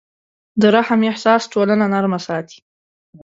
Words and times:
د 0.61 0.63
رحم 0.75 0.99
احساس 1.11 1.41
ټولنه 1.53 1.85
نرمه 1.93 2.19
ساتي. 2.27 2.57